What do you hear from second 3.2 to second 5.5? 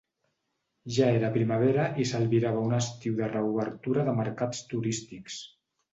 de reobertura de mercats turístics.